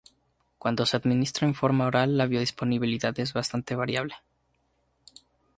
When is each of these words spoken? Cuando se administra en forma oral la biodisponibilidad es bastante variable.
Cuando 0.57 0.87
se 0.87 0.97
administra 0.97 1.47
en 1.47 1.53
forma 1.53 1.85
oral 1.85 2.17
la 2.17 2.25
biodisponibilidad 2.25 3.19
es 3.19 3.33
bastante 3.33 3.75
variable. 3.75 4.15